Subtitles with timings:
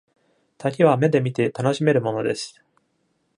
[0.57, 2.59] 滝は目で見て楽しめるものです。